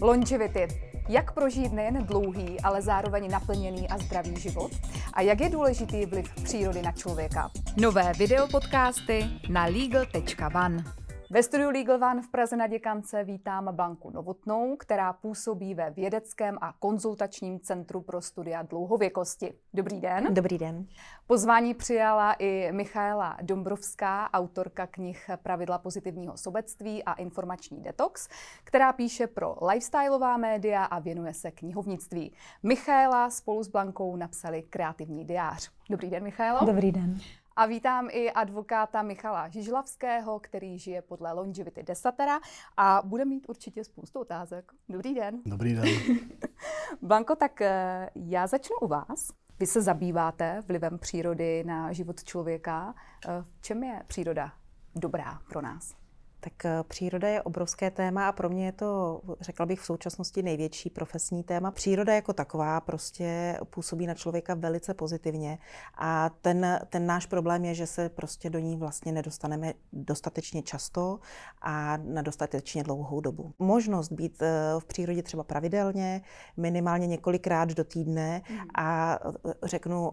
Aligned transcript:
Longevity. 0.00 0.68
Jak 1.08 1.32
prožít 1.32 1.72
nejen 1.72 2.06
dlouhý, 2.06 2.60
ale 2.60 2.82
zároveň 2.82 3.30
naplněný 3.30 3.88
a 3.88 3.98
zdravý 3.98 4.36
život? 4.40 4.70
A 5.12 5.22
jak 5.22 5.40
je 5.40 5.50
důležitý 5.50 6.06
vliv 6.06 6.34
přírody 6.44 6.82
na 6.82 6.92
člověka? 6.92 7.50
Nové 7.76 8.12
videopodcasty 8.12 9.26
na 9.48 9.64
legal.one. 9.64 10.84
Ve 11.30 11.42
studiu 11.42 11.70
Legal 11.70 12.04
One 12.10 12.22
v 12.22 12.28
Praze 12.28 12.56
na 12.56 12.66
Děkance 12.66 13.24
vítám 13.24 13.76
Blanku 13.76 14.10
Novotnou, 14.10 14.76
která 14.76 15.12
působí 15.12 15.74
ve 15.74 15.90
vědeckém 15.90 16.58
a 16.60 16.72
konzultačním 16.72 17.60
centru 17.60 18.00
pro 18.00 18.20
studia 18.20 18.62
dlouhověkosti. 18.62 19.54
Dobrý 19.74 20.00
den. 20.00 20.34
Dobrý 20.34 20.58
den. 20.58 20.86
Pozvání 21.26 21.74
přijala 21.74 22.32
i 22.32 22.72
Michaela 22.72 23.36
Dombrovská, 23.42 24.30
autorka 24.32 24.86
knih 24.86 25.30
Pravidla 25.42 25.78
pozitivního 25.78 26.36
sobectví 26.36 27.04
a 27.04 27.12
informační 27.12 27.82
detox, 27.82 28.28
která 28.64 28.92
píše 28.92 29.26
pro 29.26 29.56
lifestyleová 29.66 30.36
média 30.36 30.84
a 30.84 30.98
věnuje 30.98 31.34
se 31.34 31.50
knihovnictví. 31.50 32.32
Michaela 32.62 33.30
spolu 33.30 33.62
s 33.62 33.68
Blankou 33.68 34.16
napsali 34.16 34.62
kreativní 34.62 35.24
diář. 35.24 35.70
Dobrý 35.90 36.10
den, 36.10 36.22
Michaelo. 36.22 36.66
Dobrý 36.66 36.92
den. 36.92 37.18
A 37.56 37.66
vítám 37.66 38.08
i 38.10 38.30
advokáta 38.30 39.02
Michala 39.02 39.48
Žižlavského, 39.48 40.40
který 40.40 40.78
žije 40.78 41.02
podle 41.02 41.32
Longevity 41.32 41.82
Desatera 41.82 42.40
a 42.76 43.02
bude 43.04 43.24
mít 43.24 43.48
určitě 43.48 43.84
spoustu 43.84 44.20
otázek. 44.20 44.72
Dobrý 44.88 45.14
den. 45.14 45.42
Dobrý 45.46 45.74
den. 45.74 45.84
Blanko, 47.02 47.36
tak 47.36 47.60
eh, 47.60 48.10
já 48.14 48.46
začnu 48.46 48.76
u 48.80 48.86
vás. 48.86 49.30
Vy 49.60 49.66
se 49.66 49.82
zabýváte 49.82 50.62
vlivem 50.68 50.98
přírody 50.98 51.64
na 51.64 51.92
život 51.92 52.24
člověka. 52.24 52.94
Eh, 53.28 53.42
v 53.42 53.62
čem 53.62 53.82
je 53.82 54.02
příroda 54.06 54.52
dobrá 54.94 55.40
pro 55.48 55.60
nás? 55.60 56.05
Tak 56.46 56.64
eh, 56.64 56.82
příroda 56.88 57.28
je 57.28 57.42
obrovské 57.42 57.90
téma 57.90 58.28
a 58.28 58.32
pro 58.32 58.48
mě 58.48 58.66
je 58.66 58.72
to, 58.72 59.20
řekla 59.40 59.66
bych, 59.66 59.80
v 59.80 59.84
současnosti 59.84 60.42
největší 60.42 60.90
profesní 60.90 61.42
téma. 61.42 61.70
Příroda 61.70 62.14
jako 62.14 62.32
taková 62.32 62.80
prostě 62.80 63.58
působí 63.70 64.06
na 64.06 64.14
člověka 64.14 64.54
velice 64.54 64.94
pozitivně 64.94 65.58
a 65.98 66.30
ten, 66.40 66.80
ten 66.88 67.06
náš 67.06 67.26
problém 67.26 67.64
je, 67.64 67.74
že 67.74 67.86
se 67.86 68.08
prostě 68.08 68.50
do 68.50 68.58
ní 68.58 68.76
vlastně 68.76 69.12
nedostaneme 69.12 69.72
dostatečně 69.92 70.62
často 70.62 71.18
a 71.62 71.96
na 71.96 72.22
dostatečně 72.22 72.82
dlouhou 72.82 73.20
dobu. 73.20 73.52
Možnost 73.58 74.12
být 74.12 74.42
eh, 74.42 74.50
v 74.78 74.84
přírodě 74.84 75.22
třeba 75.22 75.44
pravidelně, 75.44 76.22
minimálně 76.56 77.06
několikrát 77.06 77.68
do 77.68 77.84
týdne 77.84 78.42
hmm. 78.44 78.60
a 78.74 79.18
eh, 79.48 79.52
řeknu 79.62 80.10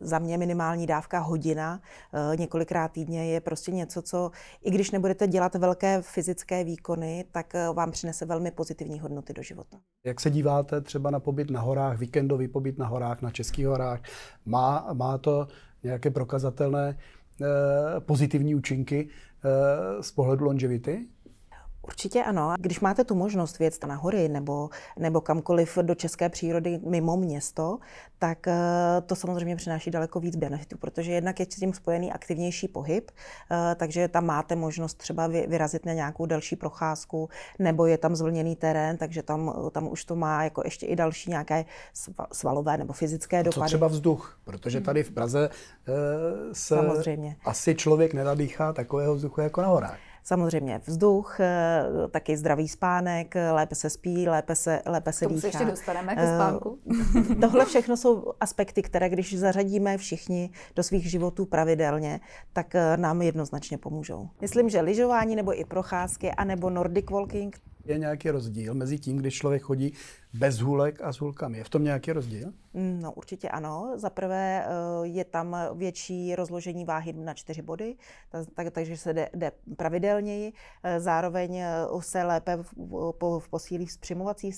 za 0.00 0.18
mě 0.18 0.38
minimální 0.38 0.86
dávka 0.86 1.18
hodina 1.18 1.80
eh, 2.32 2.36
několikrát 2.36 2.92
týdně 2.92 3.32
je 3.32 3.40
prostě 3.40 3.72
něco, 3.72 4.02
co 4.02 4.30
i 4.62 4.70
když 4.70 4.90
nebudete 4.90 5.26
dělat 5.26 5.54
velké 5.54 6.02
fyzické 6.02 6.64
výkony, 6.64 7.24
tak 7.32 7.54
eh, 7.54 7.68
vám 7.72 7.90
přinese 7.90 8.26
velmi 8.26 8.50
pozitivní 8.50 9.00
hodnoty 9.00 9.32
do 9.32 9.42
života. 9.42 9.78
Jak 10.06 10.20
se 10.20 10.30
díváte 10.30 10.80
třeba 10.80 11.10
na 11.10 11.20
pobyt 11.20 11.50
na 11.50 11.60
horách, 11.60 11.98
víkendový 11.98 12.48
pobyt 12.48 12.78
na 12.78 12.86
horách, 12.86 13.22
na 13.22 13.30
českých 13.30 13.66
horách? 13.66 14.00
Má, 14.46 14.88
má 14.92 15.18
to 15.18 15.48
nějaké 15.82 16.10
prokazatelné 16.10 16.98
eh, 17.42 18.00
pozitivní 18.00 18.54
účinky 18.54 19.08
z 20.00 20.12
pohledu 20.12 20.44
longevity? 20.44 21.06
Určitě 21.82 22.24
ano. 22.24 22.54
Když 22.58 22.80
máte 22.80 23.04
tu 23.04 23.14
možnost 23.14 23.58
věc 23.58 23.80
na 23.86 23.94
hory 23.94 24.28
nebo, 24.28 24.70
nebo 24.98 25.20
kamkoliv 25.20 25.78
do 25.82 25.94
české 25.94 26.28
přírody 26.28 26.80
mimo 26.86 27.16
město, 27.16 27.78
tak 28.18 28.48
eh, 28.48 28.54
to 29.06 29.16
samozřejmě 29.16 29.56
přináší 29.56 29.90
daleko 29.90 30.20
víc 30.20 30.36
benefitů, 30.36 30.78
protože 30.78 31.12
jednak 31.12 31.40
je 31.40 31.46
s 31.46 31.48
tím 31.48 31.74
spojený 31.74 32.12
aktivnější 32.12 32.68
pohyb, 32.68 33.10
eh, 33.50 33.74
takže 33.74 34.08
tam 34.08 34.26
máte 34.26 34.56
možnost 34.56 34.94
třeba 34.94 35.26
vyrazit 35.26 35.86
na 35.86 35.92
nějakou 35.92 36.26
další 36.26 36.56
procházku, 36.56 37.28
nebo 37.58 37.86
je 37.86 37.98
tam 37.98 38.16
zvlněný 38.16 38.56
terén, 38.56 38.96
takže 38.96 39.22
tam, 39.22 39.54
tam 39.72 39.92
už 39.92 40.04
to 40.04 40.16
má 40.16 40.44
jako 40.44 40.62
ještě 40.64 40.86
i 40.86 40.96
další 40.96 41.30
nějaké 41.30 41.64
svalové 42.32 42.76
nebo 42.76 42.92
fyzické 42.92 43.42
dopady. 43.42 43.60
Co 43.64 43.66
třeba 43.66 43.88
vzduch, 43.88 44.38
protože 44.44 44.80
tady 44.80 45.02
v 45.02 45.10
Praze 45.10 45.50
eh, 45.88 45.92
se 46.52 46.74
samozřejmě. 46.74 47.36
asi 47.44 47.74
člověk 47.74 48.14
nenadýchá 48.14 48.72
takového 48.72 49.14
vzduchu 49.14 49.40
jako 49.40 49.62
na 49.62 49.68
horách. 49.68 49.98
Samozřejmě 50.30 50.80
vzduch, 50.86 51.40
eh, 51.40 51.84
taky 52.10 52.36
zdravý 52.36 52.68
spánek, 52.68 53.34
lépe 53.52 53.74
se 53.74 53.90
spí, 53.90 54.28
lépe 54.28 54.54
se, 54.54 54.82
lépe 54.86 55.12
se 55.12 55.26
dýchá. 55.26 55.40
se 55.40 55.46
ještě 55.46 55.64
dostaneme 55.64 56.16
ke 56.16 56.34
spánku. 56.34 56.78
Eh, 57.32 57.34
tohle 57.40 57.64
všechno 57.64 57.96
jsou 57.96 58.32
aspekty, 58.40 58.82
které 58.82 59.08
když 59.08 59.38
zařadíme 59.38 59.98
všichni 59.98 60.50
do 60.76 60.82
svých 60.82 61.10
životů 61.10 61.46
pravidelně, 61.46 62.20
tak 62.52 62.74
eh, 62.74 62.96
nám 62.96 63.22
jednoznačně 63.22 63.78
pomůžou. 63.78 64.28
Myslím, 64.40 64.68
že 64.68 64.80
lyžování 64.80 65.36
nebo 65.36 65.60
i 65.60 65.64
procházky, 65.64 66.30
anebo 66.30 66.70
Nordic 66.70 67.10
walking, 67.10 67.60
je 67.90 67.98
nějaký 67.98 68.30
rozdíl 68.30 68.74
mezi 68.74 68.98
tím, 68.98 69.16
když 69.16 69.34
člověk 69.34 69.62
chodí 69.62 69.92
bez 70.32 70.58
hůlek 70.58 71.02
a 71.02 71.12
s 71.12 71.16
hůlkami. 71.16 71.58
Je 71.58 71.64
v 71.64 71.68
tom 71.68 71.84
nějaký 71.84 72.12
rozdíl? 72.12 72.52
No 72.74 73.12
určitě 73.12 73.48
ano. 73.48 73.92
Za 73.94 74.10
prvé 74.10 74.64
eh, 74.64 74.70
je 75.02 75.24
tam 75.24 75.56
větší 75.74 76.34
rozložení 76.34 76.84
váhy 76.84 77.12
na 77.12 77.34
čtyři 77.34 77.62
body, 77.62 77.96
tak, 78.54 78.70
takže 78.72 78.96
se 78.96 79.14
jde, 79.14 79.28
jde 79.34 79.52
pravidelněji. 79.76 80.52
Eh, 80.82 81.00
zároveň 81.00 81.56
eh, 81.56 81.72
se 82.00 82.22
lépe 82.22 82.58
posílí 83.50 83.86
vzpřimovací 83.86 84.52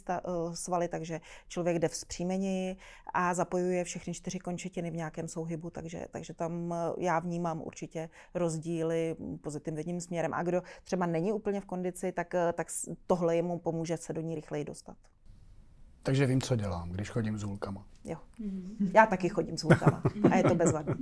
svaly, 0.55 0.89
takže 0.89 1.21
člověk 1.49 1.79
jde 1.79 1.89
vzpřímeněji 1.89 2.77
a 3.15 3.35
zapojuje 3.35 3.85
všechny 3.85 4.15
čtyři 4.15 4.39
končetiny 4.39 4.91
v 4.91 4.97
nějakém 4.97 5.29
souhybu, 5.29 5.71
takže, 5.71 6.07
takže 6.11 6.35
tam 6.35 6.75
já 6.99 7.19
vnímám 7.19 7.63
určitě 7.63 8.09
rozdíly 8.35 9.17
pozitivním 9.41 10.01
směrem. 10.01 10.35
A 10.35 10.43
kdo 10.43 10.63
třeba 10.85 11.07
není 11.07 11.33
úplně 11.33 11.61
v 11.61 11.65
kondici, 11.65 12.13
tak, 12.13 12.35
tak 12.53 12.67
tohle 13.07 13.22
jemu 13.31 13.59
pomůže 13.59 13.97
se 13.97 14.13
do 14.13 14.21
ní 14.21 14.35
rychleji 14.35 14.65
dostat. 14.65 14.97
Takže 16.03 16.27
vím, 16.27 16.41
co 16.41 16.57
dělám, 16.57 16.91
když 16.91 17.11
chodím 17.11 17.39
s 17.39 17.43
hůlkama. 17.43 17.87
Jo. 18.05 18.17
Já 18.95 19.07
taky 19.07 19.29
chodím 19.29 19.59
s 19.59 19.63
hůlkama 19.63 20.03
a 20.31 20.37
je 20.37 20.43
to 20.43 20.55
bezvadné. 20.55 20.95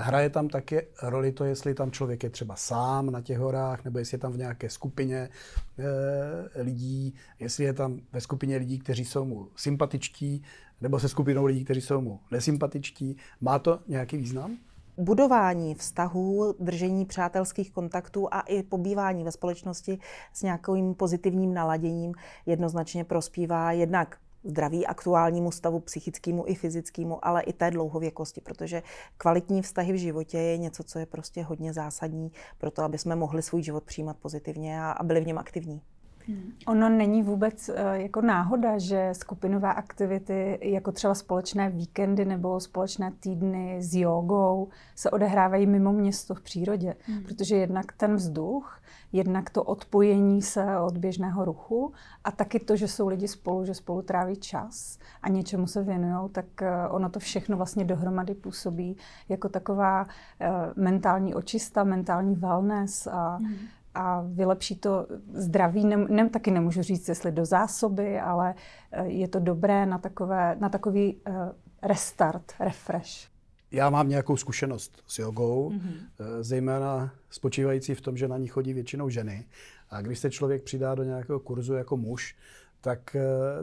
Hraje 0.00 0.30
tam 0.30 0.48
taky 0.48 0.82
roli 1.02 1.32
to, 1.32 1.44
jestli 1.44 1.74
tam 1.74 1.90
člověk 1.90 2.22
je 2.22 2.30
třeba 2.30 2.56
sám 2.56 3.10
na 3.10 3.20
těch 3.20 3.38
horách, 3.38 3.84
nebo 3.84 3.98
jestli 3.98 4.14
je 4.14 4.18
tam 4.18 4.32
v 4.32 4.38
nějaké 4.38 4.70
skupině 4.70 5.16
e, 5.16 6.62
lidí, 6.62 7.14
jestli 7.38 7.64
je 7.64 7.72
tam 7.72 8.00
ve 8.12 8.20
skupině 8.20 8.56
lidí, 8.56 8.78
kteří 8.78 9.04
jsou 9.04 9.24
mu 9.24 9.48
sympatičtí, 9.56 10.42
nebo 10.80 11.00
se 11.00 11.08
skupinou 11.08 11.44
lidí, 11.44 11.64
kteří 11.64 11.80
jsou 11.80 12.00
mu 12.00 12.20
nesympatičtí. 12.30 13.16
Má 13.40 13.58
to 13.58 13.80
nějaký 13.88 14.16
význam? 14.16 14.56
Budování 14.98 15.74
vztahů, 15.74 16.54
držení 16.60 17.04
přátelských 17.04 17.72
kontaktů 17.72 18.28
a 18.30 18.40
i 18.40 18.62
pobývání 18.62 19.24
ve 19.24 19.32
společnosti 19.32 19.98
s 20.32 20.42
nějakým 20.42 20.94
pozitivním 20.94 21.54
naladěním 21.54 22.14
jednoznačně 22.46 23.04
prospívá 23.04 23.72
jednak 23.72 24.18
zdraví 24.44 24.86
aktuálnímu 24.86 25.50
stavu 25.50 25.80
psychickému 25.80 26.44
i 26.46 26.54
fyzickému, 26.54 27.26
ale 27.26 27.42
i 27.42 27.52
té 27.52 27.70
dlouhověkosti, 27.70 28.40
protože 28.40 28.82
kvalitní 29.18 29.62
vztahy 29.62 29.92
v 29.92 29.96
životě 29.96 30.38
je 30.38 30.58
něco, 30.58 30.84
co 30.84 30.98
je 30.98 31.06
prostě 31.06 31.42
hodně 31.42 31.72
zásadní 31.72 32.32
pro 32.58 32.70
to, 32.70 32.82
aby 32.82 32.98
jsme 32.98 33.16
mohli 33.16 33.42
svůj 33.42 33.62
život 33.62 33.84
přijímat 33.84 34.16
pozitivně 34.16 34.82
a, 34.82 35.02
byli 35.02 35.20
v 35.20 35.26
něm 35.26 35.38
aktivní. 35.38 35.82
Hmm. 36.28 36.52
Ono 36.66 36.88
není 36.88 37.22
vůbec 37.22 37.68
eh, 37.68 38.02
jako 38.02 38.20
náhoda, 38.20 38.78
že 38.78 39.08
skupinové 39.12 39.74
aktivity, 39.74 40.58
jako 40.62 40.92
třeba 40.92 41.14
společné 41.14 41.70
víkendy 41.70 42.24
nebo 42.24 42.60
společné 42.60 43.12
týdny 43.20 43.82
s 43.82 43.94
jogou, 43.94 44.68
se 44.94 45.10
odehrávají 45.10 45.66
mimo 45.66 45.92
město 45.92 46.34
v 46.34 46.40
přírodě. 46.40 46.94
Hmm. 47.06 47.22
Protože 47.22 47.56
jednak 47.56 47.92
ten 47.92 48.14
vzduch, 48.14 48.80
jednak 49.12 49.50
to 49.50 49.62
odpojení 49.62 50.42
se 50.42 50.78
od 50.78 50.98
běžného 50.98 51.44
ruchu 51.44 51.92
a 52.24 52.30
taky 52.30 52.60
to, 52.60 52.76
že 52.76 52.88
jsou 52.88 53.08
lidi 53.08 53.28
spolu, 53.28 53.64
že 53.64 53.74
spolu 53.74 54.02
tráví 54.02 54.36
čas 54.36 54.98
a 55.22 55.28
něčemu 55.28 55.66
se 55.66 55.82
věnují, 55.82 56.30
tak 56.32 56.62
eh, 56.62 56.88
ono 56.88 57.08
to 57.10 57.18
všechno 57.20 57.56
vlastně 57.56 57.84
dohromady 57.84 58.34
působí 58.34 58.96
jako 59.28 59.48
taková 59.48 60.06
eh, 60.40 60.50
mentální 60.76 61.34
očista, 61.34 61.84
mentální 61.84 62.34
wellness 62.34 63.06
a 63.06 63.36
hmm 63.36 63.56
a 63.96 64.24
vylepší 64.26 64.76
to 64.76 65.06
zdraví. 65.32 65.84
Nem, 65.84 66.06
nem, 66.10 66.28
taky 66.28 66.50
nemůžu 66.50 66.82
říct, 66.82 67.08
jestli 67.08 67.32
do 67.32 67.44
zásoby, 67.44 68.20
ale 68.20 68.54
eh, 68.92 69.06
je 69.06 69.28
to 69.28 69.40
dobré 69.40 69.86
na, 69.86 69.98
takové, 69.98 70.56
na 70.60 70.68
takový 70.68 71.14
uh, 71.14 71.34
restart, 71.82 72.52
refresh. 72.60 73.28
Já 73.70 73.90
mám 73.90 74.08
nějakou 74.08 74.36
zkušenost 74.36 75.02
s 75.06 75.18
jogou, 75.18 75.70
mm-hmm. 75.70 76.40
zejména 76.40 77.10
spočívající 77.30 77.94
v 77.94 78.00
tom, 78.00 78.16
že 78.16 78.28
na 78.28 78.38
ní 78.38 78.48
chodí 78.48 78.72
většinou 78.72 79.08
ženy. 79.08 79.44
A 79.90 80.00
když 80.00 80.18
se 80.18 80.30
člověk 80.30 80.62
přidá 80.62 80.94
do 80.94 81.02
nějakého 81.02 81.40
kurzu 81.40 81.74
jako 81.74 81.96
muž, 81.96 82.36
tak 82.80 83.16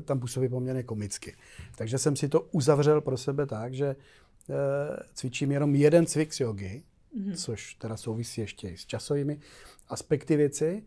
tam 0.05 0.19
působí 0.19 0.49
poměrně 0.49 0.83
komicky. 0.83 1.35
Takže 1.77 1.97
jsem 1.97 2.15
si 2.15 2.29
to 2.29 2.41
uzavřel 2.41 3.01
pro 3.01 3.17
sebe 3.17 3.45
tak, 3.45 3.73
že 3.73 3.95
cvičím 5.13 5.51
jenom 5.51 5.75
jeden 5.75 6.05
cvik 6.05 6.33
z 6.33 6.39
jogy, 6.39 6.83
mm-hmm. 7.17 7.35
což 7.35 7.75
teda 7.75 7.97
souvisí 7.97 8.41
ještě 8.41 8.69
i 8.69 8.77
s 8.77 8.85
časovými 8.85 9.39
aspekty 9.89 10.35
věci 10.35 10.83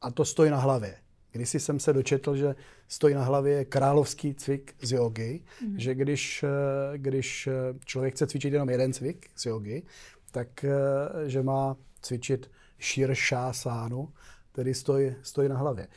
a 0.00 0.10
to 0.10 0.24
stojí 0.24 0.50
na 0.50 0.58
hlavě. 0.58 0.96
Když 1.32 1.50
jsem 1.50 1.80
se 1.80 1.92
dočetl, 1.92 2.36
že 2.36 2.54
stojí 2.88 3.14
na 3.14 3.24
hlavě 3.24 3.64
královský 3.64 4.34
cvik 4.34 4.74
z 4.82 4.92
jogy, 4.92 5.44
mm-hmm. 5.62 5.76
že 5.76 5.94
když, 5.94 6.42
eh, 6.42 6.98
když 6.98 7.46
eh, 7.46 7.52
člověk 7.84 8.14
chce 8.14 8.26
cvičit 8.26 8.52
jenom 8.52 8.70
jeden 8.70 8.92
cvik 8.92 9.30
z 9.36 9.46
jogy, 9.46 9.82
tak 10.32 10.64
eh, 10.64 10.70
že 11.26 11.42
má 11.42 11.76
cvičit 12.00 12.50
širšá 12.78 13.52
sánu, 13.52 14.12
tedy 14.52 14.74
stojí, 14.74 15.14
stojí 15.22 15.48
na 15.48 15.56
hlavě. 15.56 15.88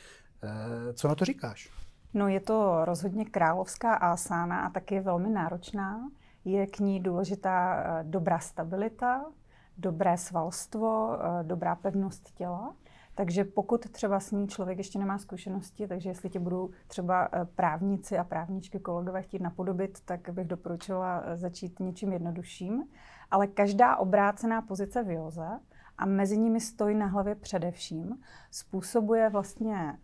Co 0.94 1.08
na 1.08 1.14
to 1.14 1.24
říkáš? 1.24 1.70
No 2.14 2.28
je 2.28 2.40
to 2.40 2.84
rozhodně 2.84 3.24
královská 3.24 3.94
asána 3.94 4.60
a 4.60 4.70
taky 4.70 5.00
velmi 5.00 5.30
náročná. 5.30 6.10
Je 6.44 6.66
k 6.66 6.78
ní 6.78 7.00
důležitá 7.00 7.84
dobrá 8.02 8.38
stabilita, 8.38 9.24
dobré 9.82 10.16
svalstvo, 10.16 11.16
eh, 11.16 11.44
dobrá 11.44 11.74
pevnost 11.74 12.30
těla. 12.34 12.74
Takže 13.14 13.44
pokud 13.44 13.90
třeba 13.90 14.20
s 14.20 14.30
ní 14.30 14.48
člověk 14.48 14.78
ještě 14.78 14.98
nemá 14.98 15.18
zkušenosti, 15.18 15.88
takže 15.88 16.10
jestli 16.10 16.30
tě 16.30 16.40
budou 16.40 16.70
třeba 16.86 17.28
právníci 17.54 18.18
a 18.18 18.24
právničky 18.24 18.80
kolegové 18.80 19.22
chtít 19.22 19.42
napodobit, 19.42 20.00
tak 20.04 20.30
bych 20.30 20.46
doporučila 20.46 21.22
začít 21.34 21.80
něčím 21.80 22.12
jednodušším. 22.12 22.84
Ale 23.30 23.46
každá 23.46 23.96
obrácená 23.96 24.62
pozice 24.62 25.04
v 25.04 25.10
józe 25.10 25.48
a 25.98 26.06
mezi 26.06 26.38
nimi 26.38 26.60
stojí 26.60 26.94
na 26.94 27.06
hlavě 27.06 27.34
především, 27.34 28.18
způsobuje 28.50 29.30
vlastně 29.30 29.98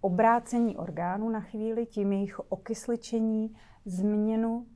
obrácení 0.00 0.76
orgánů 0.76 1.28
na 1.28 1.40
chvíli, 1.40 1.86
tím 1.86 2.12
jejich 2.12 2.40
okysličení, 2.40 3.56
změnu 3.84 4.66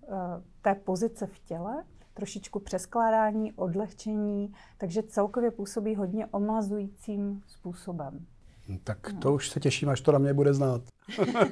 té 0.63 0.75
pozice 0.75 1.27
v 1.27 1.39
těle, 1.39 1.85
trošičku 2.19 2.61
přeskládání, 2.61 3.53
odlehčení, 3.53 4.53
takže 4.79 5.03
celkově 5.03 5.51
působí 5.51 5.95
hodně 5.95 6.27
omlazujícím 6.27 7.43
způsobem. 7.47 8.27
No, 8.69 8.79
tak 8.85 8.99
to 9.19 9.29
no. 9.29 9.35
už 9.35 9.51
se 9.51 9.61
těším, 9.61 9.89
až 9.89 10.01
to 10.01 10.13
na 10.13 10.19
mě 10.19 10.35
bude 10.35 10.55
znát. 10.55 10.83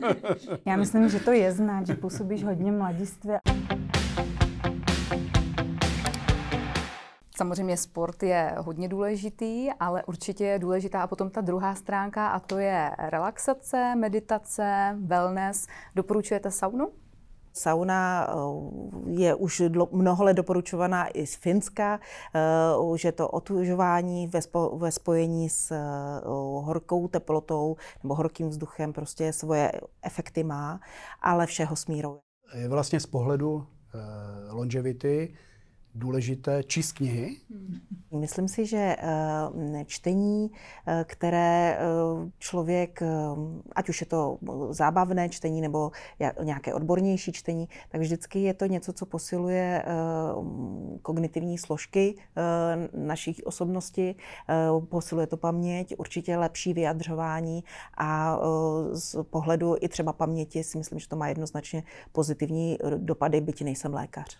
Já 0.66 0.76
myslím, 0.76 1.08
že 1.08 1.20
to 1.20 1.32
je 1.32 1.52
znát, 1.52 1.86
že 1.86 1.94
působíš 1.94 2.44
hodně 2.44 2.72
mladistvě. 2.72 3.38
Samozřejmě 7.36 7.76
sport 7.76 8.22
je 8.22 8.54
hodně 8.58 8.88
důležitý, 8.88 9.68
ale 9.80 10.04
určitě 10.04 10.44
je 10.44 10.58
důležitá 10.58 11.02
a 11.02 11.06
potom 11.06 11.30
ta 11.30 11.40
druhá 11.40 11.74
stránka 11.74 12.28
a 12.28 12.40
to 12.40 12.58
je 12.58 12.90
relaxace, 12.98 13.94
meditace, 13.96 14.96
wellness. 15.00 15.66
Doporučujete 15.94 16.50
saunu? 16.50 16.92
Sauna 17.56 18.28
eh, 18.28 19.10
je 19.10 19.34
už 19.34 19.62
mnoho 19.92 20.24
let 20.24 20.34
doporučovaná 20.34 21.08
i 21.08 21.26
z 21.26 21.34
Finska, 21.34 22.00
eh, 22.34 22.98
že 22.98 23.12
to 23.12 23.28
otužování 23.28 24.26
ve, 24.26 24.42
spo, 24.42 24.78
ve 24.78 24.92
spojení 24.92 25.48
s 25.48 25.70
eh, 25.70 25.78
horkou 26.64 27.08
teplotou 27.08 27.76
nebo 28.02 28.14
horkým 28.14 28.48
vzduchem 28.48 28.92
prostě 28.92 29.32
svoje 29.32 29.72
efekty 30.02 30.44
má, 30.44 30.80
ale 31.22 31.46
všeho 31.46 31.76
smírou. 31.76 32.20
Je 32.54 32.68
vlastně 32.68 33.00
z 33.00 33.06
pohledu 33.06 33.66
longevity 34.50 35.34
důležité 35.96 36.62
číst 36.64 36.92
knihy? 36.92 37.36
Myslím 38.10 38.48
si, 38.48 38.66
že 38.66 38.96
eh, 38.98 39.84
čtení, 39.86 40.50
eh, 40.86 41.04
které 41.08 41.78
eh, 41.78 41.80
člověk, 42.38 43.02
ať 43.72 43.88
už 43.88 44.00
je 44.00 44.06
to 44.06 44.38
zábavné 44.70 45.28
čtení 45.28 45.60
nebo 45.60 45.90
nějaké 46.42 46.74
odbornější 46.74 47.32
čtení, 47.32 47.68
tak 47.88 48.00
vždycky 48.00 48.38
je 48.38 48.54
to 48.54 48.66
něco, 48.66 48.92
co 48.92 49.06
posiluje 49.06 49.84
kognitivní 51.02 51.58
složky 51.58 52.14
naší 52.92 53.44
osobnosti, 53.44 54.14
posiluje 54.88 55.26
to 55.26 55.36
paměť, 55.36 55.94
určitě 55.98 56.36
lepší 56.36 56.72
vyjadřování 56.72 57.64
a 57.98 58.38
z 58.92 59.16
pohledu 59.22 59.76
i 59.80 59.88
třeba 59.88 60.12
paměti 60.12 60.64
si 60.64 60.78
myslím, 60.78 60.98
že 60.98 61.08
to 61.08 61.16
má 61.16 61.28
jednoznačně 61.28 61.82
pozitivní 62.12 62.78
dopady, 62.96 63.40
byť 63.40 63.62
nejsem 63.62 63.94
lékař. 63.94 64.38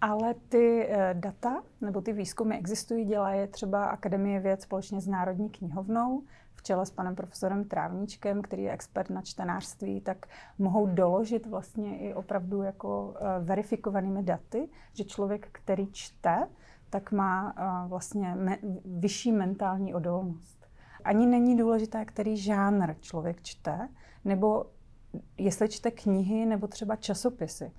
Ale 0.00 0.34
ty 0.34 0.86
eh, 0.88 1.14
data 1.14 1.62
nebo 1.80 2.00
ty 2.00 2.12
výzkumy 2.12 2.56
existují, 2.56 3.04
dělá 3.04 3.30
je 3.30 3.46
třeba 3.46 3.84
Akademie 3.84 4.40
věd 4.40 4.62
společně 4.62 5.00
s 5.00 5.06
Národní 5.06 5.50
knihovnou 5.50 6.22
v 6.54 6.62
čele 6.62 6.86
s 6.86 6.90
panem 6.90 7.14
profesorem 7.14 7.64
Trávníčkem, 7.64 8.42
který 8.42 8.62
je 8.62 8.72
expert 8.72 9.10
na 9.10 9.22
čtenářství, 9.22 10.00
tak 10.00 10.26
mohou 10.58 10.86
doložit 10.86 11.46
vlastně 11.46 11.98
i 11.98 12.14
opravdu 12.14 12.62
jako 12.62 13.14
eh, 13.16 13.44
verifikovanými 13.44 14.22
daty, 14.22 14.68
že 14.92 15.04
člověk, 15.04 15.48
který 15.52 15.92
čte, 15.92 16.48
tak 16.90 17.12
má 17.12 17.54
eh, 17.56 17.88
vlastně 17.88 18.34
me- 18.34 18.58
vyšší 18.84 19.32
mentální 19.32 19.94
odolnost. 19.94 20.66
Ani 21.04 21.26
není 21.26 21.56
důležité, 21.56 22.04
který 22.04 22.36
žánr 22.36 22.94
člověk 23.00 23.42
čte, 23.42 23.88
nebo 24.24 24.66
jestli 25.38 25.68
čte 25.68 25.90
knihy 25.90 26.46
nebo 26.46 26.66
třeba 26.66 26.96
časopisy 26.96 27.72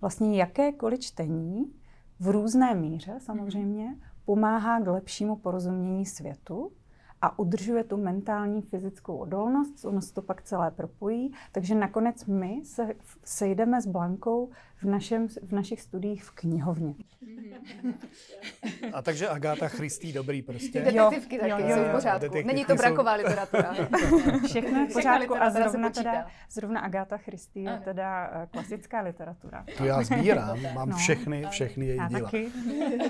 vlastně 0.00 0.38
jakékoliv 0.38 1.00
čtení 1.00 1.72
v 2.20 2.28
různé 2.28 2.74
míře 2.74 3.14
samozřejmě 3.18 3.96
pomáhá 4.24 4.80
k 4.80 4.86
lepšímu 4.86 5.36
porozumění 5.36 6.06
světu 6.06 6.72
a 7.22 7.38
udržuje 7.38 7.84
tu 7.84 7.96
mentální 7.96 8.62
fyzickou 8.62 9.16
odolnost, 9.16 9.84
ono 9.84 10.00
se 10.00 10.14
to 10.14 10.22
pak 10.22 10.42
celé 10.42 10.70
propojí, 10.70 11.32
takže 11.52 11.74
nakonec 11.74 12.26
my 12.26 12.60
se 12.64 12.88
sejdeme 13.24 13.82
s 13.82 13.86
Blankou 13.86 14.50
v, 14.76 14.84
našem, 14.84 15.28
v 15.28 15.52
našich 15.52 15.80
studiích 15.80 16.24
v 16.24 16.30
knihovně. 16.30 16.94
A 18.92 19.02
takže 19.02 19.28
Agáta 19.28 19.68
Christý 19.68 20.12
dobrý 20.12 20.42
prostě. 20.42 20.80
Detektivky 20.80 21.38
taky 21.38 21.50
jo, 21.50 21.58
jo, 21.58 21.76
jo. 21.76 21.84
v 21.88 21.92
pořádku. 21.92 22.34
Není 22.44 22.64
to 22.64 22.74
braková 22.74 23.16
jsou... 23.16 23.22
literatura. 23.22 23.74
Všechno 24.46 24.80
je 24.80 24.86
v 24.86 24.92
pořádku 24.92 25.36
a 25.36 25.50
zrovna, 25.50 25.90
teda, 25.90 26.26
zrovna 26.50 26.80
Agáta 26.80 27.16
Christy 27.16 27.60
je 27.60 27.80
teda 27.84 28.30
eh, 28.32 28.48
klasická 28.50 29.00
literatura. 29.00 29.64
Tu 29.76 29.84
já 29.84 30.02
sbírám, 30.02 30.58
mám 30.74 30.88
no. 30.88 30.96
všechny, 30.96 31.46
všechny 31.50 31.86
její 31.86 32.00
díla. 32.08 32.30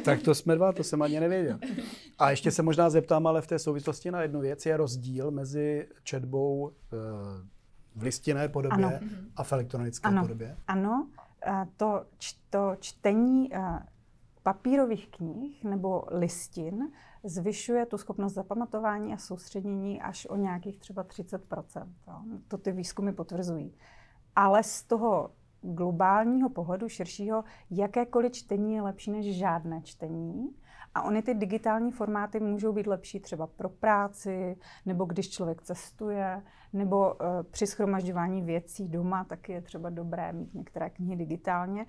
Tak 0.05 0.23
to 0.23 0.35
jsme 0.35 0.55
dva, 0.55 0.73
to 0.73 0.85
jsem 0.85 1.03
ani 1.03 1.21
nevěděl. 1.21 1.59
A 2.19 2.31
ještě 2.31 2.51
se 2.51 2.63
možná 2.63 2.91
zeptám, 2.91 3.27
ale 3.27 3.43
v 3.43 3.47
té 3.47 3.59
souvislosti 3.59 4.00
na 4.11 4.23
jednu 4.23 4.41
věc 4.41 4.67
je 4.67 4.77
rozdíl 4.77 5.31
mezi 5.31 5.89
četbou 6.03 6.73
eh, 6.93 6.97
v 7.97 8.03
listinné 8.03 8.49
podobě 8.49 8.87
ano. 8.87 8.99
a 9.37 9.43
v 9.43 9.53
elektronické 9.53 10.09
ano. 10.09 10.23
podobě? 10.23 10.57
Ano, 10.69 11.09
to, 11.77 12.05
to 12.51 12.77
čtení 12.81 13.51
papírových 14.43 15.09
knih 15.09 15.65
nebo 15.65 16.05
listin 16.11 16.91
zvyšuje 17.25 17.87
tu 17.87 17.99
schopnost 17.99 18.33
zapamatování 18.33 19.15
a 19.15 19.17
soustředění 19.17 20.03
až 20.03 20.27
o 20.27 20.37
nějakých 20.37 20.79
třeba 20.79 21.05
30% 21.05 21.87
To 22.49 22.59
ty 22.59 22.73
výzkumy 22.73 23.13
potvrzují. 23.13 23.75
Ale 24.37 24.63
z 24.63 24.83
toho 24.83 25.31
globálního 25.63 26.49
pohledu 26.49 26.89
širšího, 26.89 27.45
jakékoliv 27.71 28.33
čtení 28.33 28.75
je 28.75 28.83
lepší 28.83 29.11
než 29.11 29.37
žádné 29.37 29.83
čtení. 29.83 30.55
A 30.95 31.03
ony 31.03 31.23
ty 31.23 31.35
digitální 31.35 31.93
formáty 31.93 32.41
můžou 32.41 32.73
být 32.73 32.87
lepší 32.87 33.21
třeba 33.21 33.47
pro 33.47 33.69
práci, 33.69 34.57
nebo 34.87 35.05
když 35.05 35.31
člověk 35.31 35.63
cestuje, 35.63 36.43
nebo 36.73 37.15
uh, 37.15 37.27
při 37.51 37.67
schromažďování 37.67 38.43
věcí 38.43 38.89
doma, 38.89 39.25
tak 39.25 39.49
je 39.49 39.61
třeba 39.61 39.91
dobré 39.91 40.33
mít 40.33 40.55
některé 40.55 40.91
knihy 40.91 41.17
digitálně. 41.17 41.87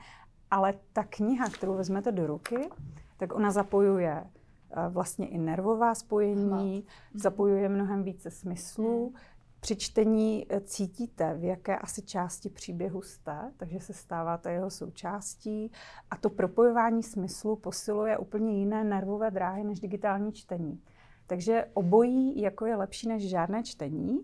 Ale 0.51 0.74
ta 0.93 1.03
kniha, 1.03 1.50
kterou 1.50 1.74
vezmete 1.74 2.12
do 2.12 2.27
ruky, 2.27 2.70
tak 3.17 3.36
ona 3.36 3.51
zapojuje 3.51 4.24
uh, 4.24 4.93
vlastně 4.93 5.27
i 5.27 5.38
nervová 5.38 5.96
spojení, 5.96 6.86
zapojuje 7.13 7.70
mnohem 7.70 8.03
více 8.03 8.31
smyslů, 8.31 9.08
hmm 9.08 9.30
při 9.62 9.75
čtení 9.75 10.46
eh, 10.50 10.62
cítíte, 10.62 11.34
v 11.34 11.44
jaké 11.44 11.80
asi 11.80 12.01
části 12.01 12.50
příběhu 12.50 13.01
jste, 13.01 13.51
takže 13.58 13.80
se 13.80 13.94
stáváte 13.94 14.51
jeho 14.51 14.70
součástí 14.70 15.72
a 16.12 16.18
to 16.18 16.30
propojování 16.30 17.03
smyslu 17.03 17.56
posiluje 17.56 18.18
úplně 18.18 18.60
jiné 18.60 18.84
nervové 18.84 19.32
dráhy 19.32 19.63
než 19.63 19.80
digitální 19.80 20.34
čtení. 20.34 20.82
Takže 21.27 21.65
obojí 21.74 22.41
jako 22.41 22.65
je 22.65 22.75
lepší 22.75 23.08
než 23.08 23.30
žádné 23.30 23.63
čtení, 23.63 24.20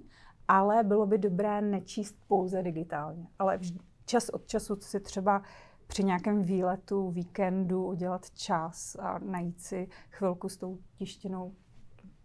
ale 0.48 0.84
bylo 0.84 1.06
by 1.06 1.18
dobré 1.18 1.62
nečíst 1.62 2.16
pouze 2.28 2.64
digitálně. 2.64 3.28
Ale 3.40 3.60
čas 4.06 4.30
od 4.30 4.48
času 4.48 4.76
si 4.82 5.00
třeba 5.00 5.42
při 5.88 6.04
nějakém 6.04 6.44
výletu, 6.44 7.12
víkendu 7.12 7.86
udělat 7.86 8.30
čas 8.30 8.96
a 9.00 9.20
najít 9.20 9.62
si 9.62 9.88
chvilku 10.10 10.50
s 10.50 10.58
tou 10.58 10.78
tištěnou 10.96 11.56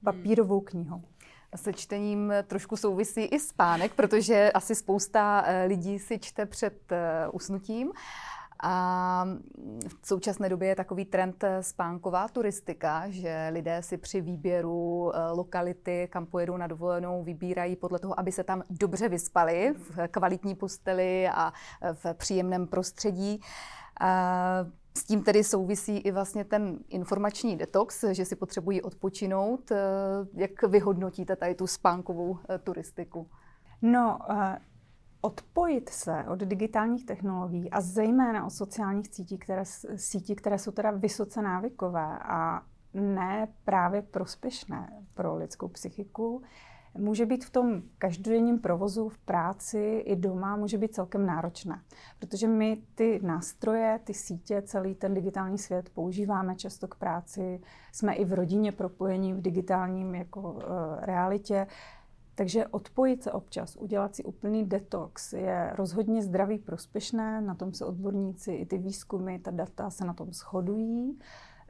papírovou 0.05 0.61
knihou 0.61 1.03
se 1.57 1.73
čtením 1.73 2.33
trošku 2.47 2.77
souvisí 2.77 3.21
i 3.25 3.41
spánek, 3.41 3.95
protože 3.95 4.53
asi 4.53 4.75
spousta 4.75 5.43
eh, 5.47 5.65
lidí 5.65 5.99
si 5.99 6.19
čte 6.19 6.47
před 6.47 6.93
eh, 6.93 7.29
usnutím. 7.33 7.93
A 8.65 9.27
v 10.03 10.07
současné 10.07 10.49
době 10.49 10.69
je 10.69 10.77
takový 10.77 11.05
trend 11.05 11.45
eh, 11.45 11.63
spánková 11.63 12.29
turistika, 12.29 13.05
že 13.09 13.49
lidé 13.53 13.83
si 13.83 13.97
při 13.97 14.21
výběru 14.21 15.13
lokality, 15.33 16.09
kam 16.11 16.27
pojedou 16.27 16.57
na 16.57 16.67
dovolenou, 16.67 17.23
vybírají 17.23 17.77
podle 17.77 17.99
toho, 17.99 18.21
aby 18.21 18.33
se 18.33 18.45
tam 18.45 18.63
dobře 18.71 19.09
vyspali 19.09 19.75
v 19.77 20.09
kvalitní 20.09 20.55
posteli 20.55 21.29
a 21.29 21.53
v 21.93 22.15
příjemném 22.15 22.67
prostředí. 22.67 23.41
S 24.99 25.05
tím 25.05 25.23
tedy 25.23 25.45
souvisí 25.45 25.99
i 25.99 26.11
vlastně 26.11 26.45
ten 26.45 26.79
informační 26.89 27.57
detox, 27.57 28.05
že 28.13 28.25
si 28.25 28.37
potřebují 28.37 28.83
odpočinout. 28.83 29.71
Eh, 29.71 29.77
jak 30.35 30.63
vyhodnotíte 30.63 31.37
tady 31.37 31.55
tu 31.55 31.67
spánkovou 31.67 32.39
eh, 32.49 32.59
turistiku? 32.59 33.31
No, 33.83 34.19
eh, 34.31 34.59
odpojit 35.21 35.89
se 35.89 36.25
od 36.29 36.39
digitálních 36.39 37.07
technologií 37.07 37.71
a 37.71 37.81
zejména 37.81 38.47
od 38.47 38.51
sociálních 38.51 39.15
sítí, 39.15 39.39
které, 39.39 39.65
sítí, 39.97 40.35
které 40.35 40.59
jsou 40.59 40.71
teda 40.71 40.91
vysoce 40.91 41.43
návykové 41.43 42.19
a 42.23 42.63
ne 42.95 43.49
právě 43.65 44.03
prospěšné 44.03 45.05
pro 45.15 45.37
lidskou 45.37 45.69
psychiku. 45.69 46.43
Může 46.99 47.27
být 47.27 47.45
v 47.45 47.51
tom 47.51 47.83
každodenním 47.99 48.59
provozu, 48.59 49.09
v 49.09 49.19
práci 49.19 50.03
i 50.07 50.17
doma, 50.17 50.57
může 50.57 50.79
být 50.79 50.95
celkem 50.95 51.27
náročné. 51.27 51.83
Protože 52.19 52.49
my 52.49 52.83
ty 52.95 53.21
nástroje, 53.23 54.01
ty 54.05 54.15
sítě, 54.15 54.63
celý 54.63 54.95
ten 54.95 55.15
digitální 55.15 55.59
svět 55.59 55.91
používáme 55.91 56.57
často 56.57 56.89
k 56.89 56.95
práci, 56.95 57.61
jsme 57.93 58.15
i 58.15 58.25
v 58.25 58.33
rodině 58.33 58.73
propojení 58.73 59.35
v 59.35 59.41
digitálním 59.41 60.15
jako 60.15 60.41
uh, 60.41 60.61
realitě. 61.01 61.67
Takže 62.35 62.67
odpojit 62.67 63.23
se 63.23 63.33
občas, 63.33 63.77
udělat 63.77 64.17
si 64.17 64.25
úplný 64.25 64.65
detox 64.65 65.33
je 65.33 65.73
rozhodně 65.75 66.23
zdraví 66.23 66.59
prospěšné, 66.59 67.41
na 67.41 67.55
tom 67.55 67.73
se 67.73 67.85
odborníci 67.85 68.53
i 68.53 68.67
ty 68.67 68.79
výzkumy, 68.79 69.39
ta 69.39 69.51
data 69.51 69.91
se 69.91 70.05
na 70.05 70.15
tom 70.15 70.33
shodují. 70.33 71.19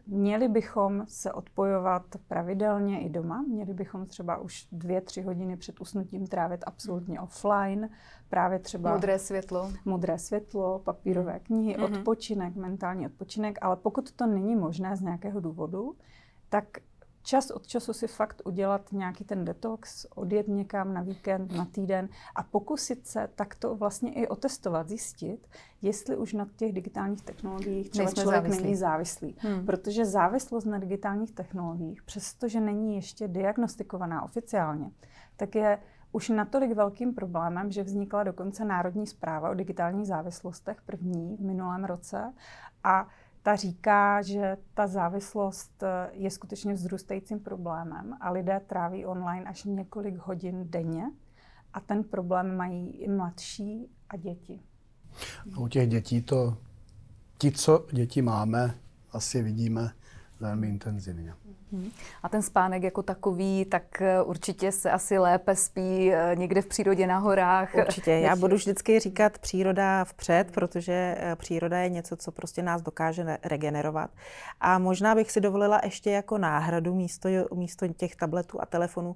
Měli 0.07 0.49
bychom 0.49 1.05
se 1.09 1.33
odpojovat 1.33 2.03
pravidelně 2.29 3.01
i 3.01 3.09
doma. 3.09 3.43
Měli 3.43 3.75
bychom 3.75 4.07
třeba 4.07 4.37
už 4.37 4.67
dvě, 4.73 5.01
tři 5.01 5.23
hodiny 5.23 5.57
před 5.57 5.81
usnutím 5.81 6.27
trávit 6.27 6.65
absolutně 6.67 7.21
offline. 7.21 7.91
Právě 8.29 8.59
třeba... 8.59 8.93
Modré 8.93 9.19
světlo. 9.19 9.73
Modré 9.85 10.19
světlo, 10.19 10.79
papírové 10.79 11.41
knihy, 11.41 11.77
mm-hmm. 11.77 11.99
odpočinek, 11.99 12.55
mentální 12.55 13.07
odpočinek. 13.07 13.59
Ale 13.63 13.77
pokud 13.77 14.13
to 14.13 14.27
není 14.27 14.57
možné 14.57 14.97
z 14.97 15.01
nějakého 15.01 15.41
důvodu, 15.41 15.95
tak 16.49 16.65
čas 17.23 17.51
od 17.51 17.67
času 17.67 17.93
si 17.93 18.07
fakt 18.07 18.43
udělat 18.45 18.93
nějaký 18.93 19.25
ten 19.25 19.45
detox, 19.45 20.07
odjet 20.15 20.49
někam 20.49 20.95
na 20.95 21.03
víkend, 21.03 21.53
na 21.53 21.65
týden 21.65 22.09
a 22.35 22.43
pokusit 22.43 23.07
se 23.07 23.29
takto 23.35 23.75
vlastně 23.75 24.13
i 24.13 24.29
otestovat, 24.29 24.89
zjistit, 24.89 25.49
jestli 25.83 26.17
už 26.17 26.33
na 26.33 26.47
těch 26.57 26.73
digitálních 26.73 27.23
technologiích 27.23 27.91
třeba 27.91 28.05
Nejsme 28.05 28.23
člověk 28.23 28.43
závislí. 28.43 28.63
není 28.63 28.77
závislý. 28.77 29.37
Hmm. 29.39 29.67
Protože 29.67 30.05
závislost 30.05 30.65
na 30.65 30.79
digitálních 30.79 31.33
technologiích, 31.33 32.03
přestože 32.03 32.61
není 32.61 32.95
ještě 32.95 33.29
diagnostikovaná 33.29 34.23
oficiálně, 34.23 34.91
tak 35.37 35.55
je 35.55 35.79
už 36.13 36.29
natolik 36.29 36.73
velkým 36.73 37.15
problémem, 37.15 37.73
že 37.73 37.83
vznikla 37.83 38.25
dokonce 38.25 38.65
Národní 38.65 39.07
zpráva 39.07 39.51
o 39.51 39.55
digitálních 39.55 40.07
závislostech 40.07 40.83
první 40.87 41.37
v 41.37 41.41
minulém 41.41 41.85
roce 41.85 42.33
a 42.85 43.09
ta 43.43 43.57
říká, 43.57 44.23
že 44.23 44.57
ta 44.75 44.87
závislost 44.87 45.83
eh, 45.83 46.11
je 46.13 46.31
skutečně 46.31 46.75
vzrůstajícím 46.75 47.41
problémem 47.41 48.17
a 48.21 48.31
lidé 48.31 48.61
tráví 48.67 49.07
online 49.07 49.45
až 49.45 49.65
několik 49.65 50.17
hodin 50.17 50.71
denně 50.71 51.05
a 51.73 51.81
ten 51.81 52.05
problém 52.05 52.57
mají 52.57 52.91
i 52.91 53.09
mladší 53.09 53.89
a 54.09 54.17
děti. 54.17 54.61
U 55.59 55.69
těch 55.69 55.89
dětí 55.89 56.23
to, 56.23 56.57
ti, 57.39 57.53
co 57.53 57.87
děti 57.93 58.23
máme, 58.23 58.75
asi 59.13 59.43
vidíme 59.43 59.91
velmi 60.41 60.69
intenzivně. 60.69 61.35
A 62.23 62.29
ten 62.29 62.43
spánek 62.43 62.83
jako 62.83 63.03
takový, 63.03 63.65
tak 63.65 64.03
eh, 64.03 64.23
určitě 64.23 64.73
se 64.73 64.91
asi 64.91 65.19
lépe 65.19 65.57
spí 65.57 66.13
eh, 66.13 66.37
někde 66.37 66.63
v 66.63 66.67
přírodě 66.67 67.07
na 67.07 67.19
horách. 67.19 67.75
Určitě. 67.75 68.11
Já 68.11 68.37
budu 68.37 68.57
vždycky 68.57 69.01
říkat 69.01 69.39
příroda 69.39 70.05
vpřed, 70.05 70.51
protože 70.51 71.17
eh, 71.19 71.37
příroda 71.37 71.79
je 71.79 71.89
něco, 71.89 72.17
co 72.17 72.33
prostě 72.33 72.63
nás 72.63 72.83
dokáže 72.83 73.39
regenerovat. 73.45 74.11
A 74.61 74.79
možná 74.79 75.15
bych 75.15 75.31
si 75.31 75.41
dovolila 75.41 75.81
ještě 75.85 76.11
jako 76.11 76.39
náhradu 76.39 76.95
místo, 76.95 77.29
místo 77.55 77.89
těch 77.89 78.17
tabletů 78.17 78.63
a 78.63 78.67
telefonů 78.67 79.15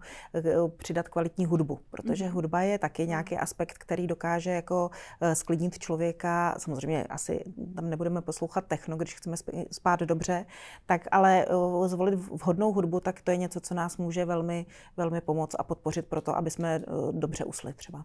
přidat 0.76 1.08
kvalitní 1.08 1.46
hudbu, 1.46 1.78
protože 1.90 2.24
mhm. 2.24 2.34
hudba 2.34 2.60
je 2.60 2.78
taky 2.78 3.06
nějaký 3.06 3.36
aspekt, 3.36 3.78
který 3.78 4.06
dokáže 4.06 4.50
jako 4.50 4.90
sklidnit 5.34 5.78
člověka. 5.78 6.54
Samozřejmě 6.58 7.04
asi 7.04 7.44
tam 7.74 7.90
nebudeme 7.90 8.22
poslouchat 8.22 8.64
techno, 8.66 8.96
když 8.96 9.14
chceme 9.14 9.36
spát 9.72 10.00
dobře, 10.00 10.46
tak 10.86 11.08
ale 11.16 11.46
zvolit 11.86 12.14
vhodnou 12.14 12.72
hudbu, 12.72 13.00
tak 13.00 13.20
to 13.20 13.30
je 13.30 13.36
něco, 13.36 13.60
co 13.60 13.74
nás 13.74 13.96
může 13.96 14.24
velmi, 14.24 14.66
velmi 14.96 15.20
pomoct 15.20 15.56
a 15.58 15.62
podpořit 15.62 16.06
pro 16.06 16.20
to, 16.20 16.36
aby 16.36 16.50
jsme 16.50 16.74
eh, 16.74 16.82
dobře 17.12 17.44
usli 17.44 17.72
třeba. 17.72 18.04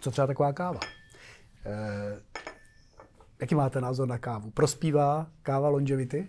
Co 0.00 0.10
třeba 0.10 0.26
taková 0.26 0.52
káva? 0.52 0.80
Eh, 1.66 2.20
jaký 3.40 3.54
máte 3.54 3.80
názor 3.80 4.08
na 4.08 4.18
kávu? 4.18 4.50
Prospívá 4.50 5.26
káva 5.42 5.68
longevity? 5.68 6.28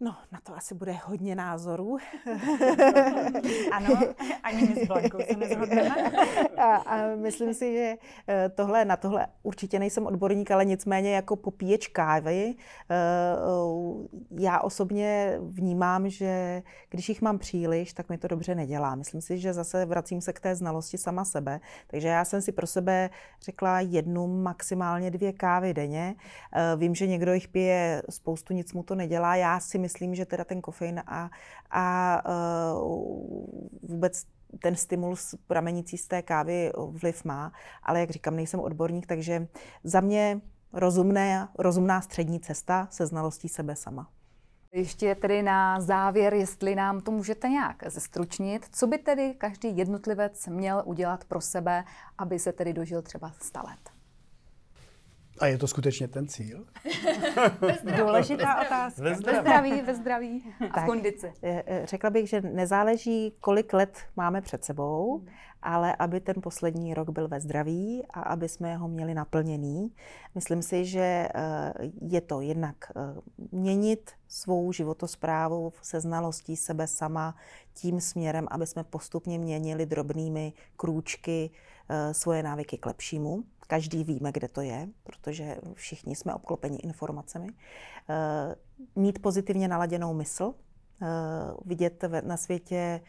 No, 0.00 0.16
na 0.32 0.40
to 0.42 0.56
asi 0.56 0.74
bude 0.74 0.92
hodně 0.92 1.34
názorů. 1.34 1.96
ano, 3.72 3.98
ani 4.42 4.62
my 4.62 4.84
s 4.84 4.86
Blankou 4.86 5.18
se 5.30 5.36
nezhodneme. 5.36 6.10
a, 6.56 6.76
a 6.76 7.16
myslím 7.16 7.54
si, 7.54 7.72
že 7.76 7.94
eh, 8.28 8.48
tohle, 8.48 8.84
na 8.84 8.96
tohle 8.96 9.26
určitě 9.42 9.78
nejsem 9.78 10.06
odborník, 10.06 10.50
ale 10.50 10.64
nicméně 10.64 11.14
jako 11.14 11.36
popíječ 11.36 11.86
kávy, 11.86 12.54
eh, 12.90 12.96
já 14.38 14.60
osobně 14.60 15.38
vnímám, 15.40 16.08
že 16.08 16.62
když 16.90 17.08
jich 17.08 17.22
mám 17.22 17.38
příliš, 17.38 17.92
tak 17.92 18.08
mi 18.08 18.18
to 18.18 18.28
dobře 18.28 18.54
nedělá. 18.54 18.94
Myslím 18.94 19.20
si, 19.20 19.38
že 19.38 19.52
zase 19.52 19.84
vracím 19.84 20.20
se 20.20 20.32
k 20.32 20.40
té 20.40 20.54
znalosti 20.54 20.98
sama 20.98 21.24
sebe. 21.24 21.60
Takže 21.86 22.08
já 22.08 22.24
jsem 22.24 22.42
si 22.42 22.52
pro 22.52 22.66
sebe 22.66 23.10
řekla 23.42 23.80
jednu, 23.80 24.42
maximálně 24.42 25.10
dvě 25.10 25.32
kávy 25.32 25.74
denně. 25.74 26.14
Eh, 26.52 26.76
vím, 26.76 26.94
že 26.94 27.06
někdo 27.06 27.32
jich 27.32 27.48
pije 27.48 28.02
spoustu, 28.10 28.54
nic 28.54 28.72
mu 28.72 28.82
to 28.82 28.94
nedělá. 28.94 29.36
Já 29.36 29.60
si 29.60 29.85
myslím, 29.86 30.14
že 30.14 30.26
teda 30.26 30.44
ten 30.44 30.60
kofein 30.60 31.02
a, 31.06 31.30
a 31.70 32.22
uh, 32.82 33.46
vůbec 33.82 34.26
ten 34.58 34.76
stimulus 34.76 35.34
pramenící 35.46 35.98
z 35.98 36.08
té 36.08 36.22
kávy 36.22 36.72
vliv 36.90 37.24
má, 37.24 37.52
ale 37.82 38.00
jak 38.00 38.10
říkám, 38.10 38.36
nejsem 38.36 38.60
odborník, 38.60 39.06
takže 39.06 39.46
za 39.84 40.00
mě 40.00 40.40
rozumné, 40.72 41.48
rozumná 41.58 42.00
střední 42.00 42.40
cesta 42.40 42.88
se 42.90 43.06
znalostí 43.06 43.48
sebe 43.48 43.76
sama. 43.76 44.10
Ještě 44.72 45.14
tedy 45.14 45.42
na 45.42 45.80
závěr, 45.80 46.34
jestli 46.34 46.74
nám 46.74 47.00
to 47.00 47.10
můžete 47.10 47.48
nějak 47.48 47.82
zestručnit, 47.86 48.66
co 48.72 48.86
by 48.86 48.98
tedy 48.98 49.34
každý 49.38 49.76
jednotlivec 49.76 50.46
měl 50.46 50.82
udělat 50.86 51.24
pro 51.24 51.40
sebe, 51.40 51.84
aby 52.18 52.38
se 52.38 52.52
tedy 52.52 52.72
dožil 52.72 53.02
třeba 53.02 53.32
100 53.40 53.58
let? 53.58 53.95
A 55.38 55.46
je 55.46 55.58
to 55.58 55.66
skutečně 55.66 56.08
ten 56.08 56.28
cíl? 56.28 56.66
Důležitá 57.98 58.60
otázka. 58.62 59.02
Ve 59.02 59.14
zdraví. 59.14 59.36
Ve 59.36 59.40
zdraví, 59.40 59.82
ve 59.82 59.94
zdraví 59.94 60.54
a 60.70 60.74
tak, 60.74 60.84
v 60.84 60.86
kondici. 60.86 61.32
Eh, 61.42 61.62
eh, 61.66 61.86
řekla 61.86 62.10
bych, 62.10 62.28
že 62.28 62.40
nezáleží, 62.40 63.34
kolik 63.40 63.72
let 63.72 63.98
máme 64.16 64.40
před 64.40 64.64
sebou, 64.64 65.24
ale 65.62 65.96
aby 65.96 66.20
ten 66.20 66.34
poslední 66.42 66.94
rok 66.94 67.10
byl 67.10 67.28
ve 67.28 67.40
zdraví 67.40 68.04
a 68.10 68.20
aby 68.20 68.48
jsme 68.48 68.76
ho 68.76 68.88
měli 68.88 69.14
naplněný. 69.14 69.92
Myslím 70.34 70.62
si, 70.62 70.84
že 70.84 71.28
eh, 71.34 71.72
je 72.00 72.20
to 72.20 72.40
jednak 72.40 72.76
měnit 73.52 74.10
svou 74.28 74.72
životosprávu 74.72 75.72
se 75.82 76.00
znalostí 76.00 76.56
sebe 76.56 76.86
sama 76.86 77.36
tím 77.74 78.00
směrem, 78.00 78.46
aby 78.50 78.66
jsme 78.66 78.84
postupně 78.84 79.38
měnili 79.38 79.86
drobnými 79.86 80.52
krůčky 80.76 81.50
svoje 82.12 82.42
návyky 82.42 82.78
k 82.78 82.86
lepšímu. 82.86 83.44
Každý 83.66 84.04
víme, 84.04 84.32
kde 84.32 84.48
to 84.48 84.60
je, 84.60 84.88
protože 85.02 85.56
všichni 85.74 86.16
jsme 86.16 86.34
obklopeni 86.34 86.78
informacemi. 86.78 87.48
Eh, 88.08 88.54
mít 88.96 89.22
pozitivně 89.22 89.68
naladěnou 89.68 90.14
mysl, 90.14 90.54
eh, 91.02 91.06
vidět 91.64 92.04
na 92.24 92.36
světě 92.36 93.00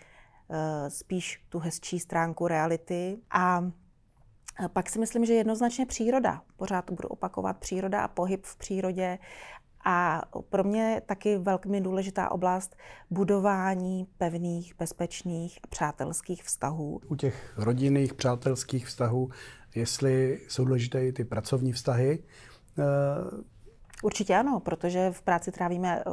eh, 0.49 0.89
spíš 0.89 1.45
tu 1.49 1.59
hezčí 1.59 1.99
stránku 1.99 2.47
reality 2.47 3.17
a 3.31 3.71
pak 4.73 4.89
si 4.89 4.99
myslím, 4.99 5.25
že 5.25 5.33
jednoznačně 5.33 5.85
příroda. 5.85 6.41
Pořád 6.55 6.91
budu 6.91 7.09
opakovat 7.09 7.57
příroda 7.57 8.01
a 8.01 8.07
pohyb 8.07 8.45
v 8.45 8.55
přírodě 8.55 9.19
a 9.85 10.21
pro 10.49 10.63
mě 10.63 11.01
taky 11.05 11.37
velmi 11.37 11.81
důležitá 11.81 12.31
oblast 12.31 12.75
budování 13.09 14.07
pevných, 14.17 14.75
bezpečných 14.79 15.59
a 15.63 15.67
přátelských 15.67 16.43
vztahů. 16.43 17.01
U 17.07 17.15
těch 17.15 17.53
rodinných, 17.57 18.13
přátelských 18.13 18.87
vztahů 18.87 19.29
jestli 19.77 20.39
jsou 20.47 20.65
důležité 20.65 21.05
i 21.05 21.11
ty 21.11 21.23
pracovní 21.23 21.73
vztahy. 21.73 22.19
Eh, 23.97 24.03
Určitě 24.03 24.35
ano, 24.35 24.59
protože 24.59 25.11
v 25.11 25.21
práci 25.21 25.51
trávíme 25.51 25.99
eh, 25.99 26.11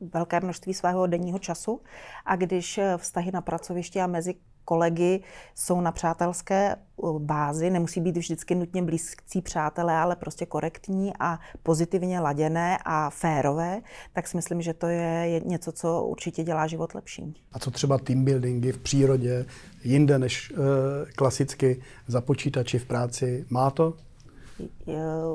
velké 0.00 0.40
množství 0.40 0.74
svého 0.74 1.06
denního 1.06 1.38
času 1.38 1.80
a 2.26 2.36
když 2.36 2.78
eh, 2.78 2.98
vztahy 2.98 3.30
na 3.32 3.40
pracovišti 3.40 4.00
a 4.00 4.06
mezi 4.06 4.34
kolegy 4.64 5.20
jsou 5.54 5.80
na 5.80 5.92
přátelské 5.92 6.76
bázi, 7.18 7.70
nemusí 7.70 8.00
být 8.00 8.16
vždycky 8.16 8.54
nutně 8.54 8.82
blízcí 8.82 9.42
přátelé, 9.42 9.94
ale 9.96 10.16
prostě 10.16 10.46
korektní 10.46 11.12
a 11.20 11.38
pozitivně 11.62 12.20
laděné 12.20 12.78
a 12.84 13.10
férové, 13.10 13.80
tak 14.12 14.28
si 14.28 14.36
myslím, 14.36 14.62
že 14.62 14.74
to 14.74 14.86
je 14.86 15.40
něco, 15.44 15.72
co 15.72 16.02
určitě 16.02 16.44
dělá 16.44 16.66
život 16.66 16.94
lepším. 16.94 17.34
A 17.52 17.58
co 17.58 17.70
třeba 17.70 17.98
team 17.98 18.24
buildingy 18.24 18.72
v 18.72 18.78
přírodě, 18.78 19.46
jinde 19.82 20.18
než 20.18 20.50
e, 20.50 21.12
klasicky 21.12 21.82
za 22.06 22.20
počítači 22.20 22.78
v 22.78 22.84
práci, 22.86 23.44
má 23.50 23.70
to 23.70 23.94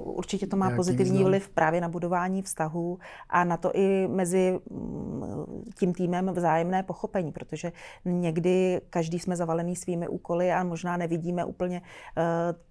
Určitě 0.03 0.47
to 0.47 0.57
má 0.57 0.71
pozitivní 0.75 1.23
vliv 1.23 1.49
právě 1.49 1.81
na 1.81 1.89
budování 1.89 2.41
vztahů 2.41 2.99
a 3.29 3.43
na 3.43 3.57
to 3.57 3.71
i 3.73 4.07
mezi 4.07 4.59
mm, 4.69 5.63
tím 5.75 5.93
týmem 5.93 6.29
vzájemné 6.29 6.83
pochopení, 6.83 7.31
protože 7.31 7.71
někdy 8.05 8.81
každý 8.89 9.19
jsme 9.19 9.35
zavalený 9.35 9.75
svými 9.75 10.07
úkoly 10.07 10.51
a 10.51 10.63
možná 10.63 10.97
nevidíme 10.97 11.45
úplně 11.45 11.81
eh, 12.17 12.68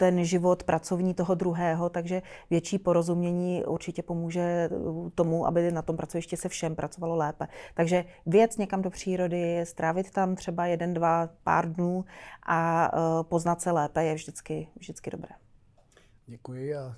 ten 0.00 0.24
život 0.24 0.62
pracovní 0.62 1.14
toho 1.14 1.34
druhého, 1.34 1.88
takže 1.88 2.22
větší 2.50 2.78
porozumění 2.78 3.64
určitě 3.64 4.02
pomůže 4.02 4.70
tomu, 5.14 5.46
aby 5.46 5.72
na 5.72 5.82
tom 5.82 5.96
pracovišti 5.96 6.36
se 6.36 6.48
všem 6.48 6.76
pracovalo 6.76 7.16
lépe. 7.16 7.48
Takže 7.74 8.04
věc 8.26 8.56
někam 8.56 8.82
do 8.82 8.90
přírody, 8.90 9.60
strávit 9.64 10.10
tam 10.10 10.36
třeba 10.36 10.66
jeden, 10.66 10.94
dva, 10.94 11.28
pár 11.44 11.72
dnů 11.72 12.04
a 12.46 12.90
poznat 13.22 13.60
se 13.60 13.70
lépe 13.70 14.04
je 14.04 14.14
vždycky, 14.14 14.68
vždycky 14.78 15.10
dobré. 15.10 15.34
Děkuji 16.26 16.74
a 16.74 16.96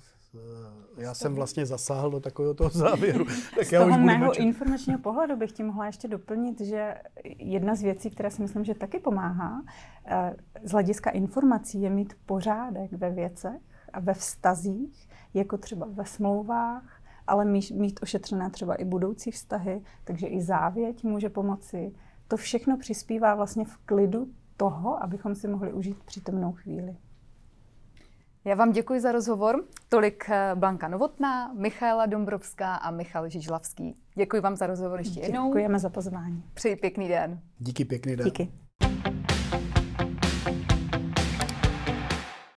já 0.97 1.13
jsem 1.13 1.35
vlastně 1.35 1.65
zasáhl 1.65 2.11
do 2.11 2.19
takového 2.19 2.53
toho 2.53 2.69
závěru. 2.69 3.25
Tak 3.55 3.67
z 3.67 3.71
já 3.71 3.79
toho 3.79 3.91
už 3.91 3.97
mého 4.05 4.25
mlčet. 4.25 4.41
informačního 4.43 4.99
pohledu 4.99 5.35
bych 5.35 5.51
ti 5.51 5.63
mohla 5.63 5.85
ještě 5.85 6.07
doplnit, 6.07 6.61
že 6.61 6.95
jedna 7.39 7.75
z 7.75 7.81
věcí, 7.81 8.09
která 8.09 8.29
si 8.29 8.41
myslím, 8.41 8.63
že 8.63 8.73
taky 8.73 8.99
pomáhá, 8.99 9.63
eh, 10.05 10.35
z 10.63 10.71
hlediska 10.71 11.09
informací 11.09 11.81
je 11.81 11.89
mít 11.89 12.13
pořádek 12.25 12.91
ve 12.91 13.09
věcech 13.09 13.61
a 13.93 13.99
ve 13.99 14.13
vztazích, 14.13 15.09
jako 15.33 15.57
třeba 15.57 15.87
ve 15.89 16.05
smlouvách, 16.05 17.01
ale 17.27 17.45
mít 17.45 17.99
ošetřené 18.01 18.49
třeba 18.49 18.75
i 18.75 18.85
budoucí 18.85 19.31
vztahy, 19.31 19.81
takže 20.03 20.27
i 20.27 20.41
závěť 20.41 21.03
může 21.03 21.29
pomoci. 21.29 21.93
To 22.27 22.37
všechno 22.37 22.77
přispívá 22.77 23.35
vlastně 23.35 23.65
v 23.65 23.77
klidu 23.77 24.27
toho, 24.57 25.03
abychom 25.03 25.35
si 25.35 25.47
mohli 25.47 25.73
užít 25.73 26.03
přítomnou 26.03 26.51
chvíli. 26.51 26.97
Já 28.45 28.55
vám 28.55 28.71
děkuji 28.71 28.99
za 28.99 29.11
rozhovor. 29.11 29.63
Tolik 29.89 30.29
eh, 30.29 30.51
Blanka 30.55 30.87
Novotná, 30.87 31.53
Michaela 31.53 32.05
Dombrovská 32.05 32.75
a 32.75 32.91
Michal 32.91 33.29
Žižlavský. 33.29 33.95
Děkuji 34.15 34.41
vám 34.41 34.55
za 34.55 34.67
rozhovor 34.67 34.99
ještě 34.99 35.19
jednou. 35.19 35.47
Děkujeme 35.47 35.79
za 35.79 35.89
pozvání. 35.89 36.43
Přeji 36.53 36.75
pěkný 36.75 37.07
den. 37.07 37.39
Díky, 37.59 37.85
pěkný 37.85 38.15
den. 38.15 38.25
Díky. 38.25 38.51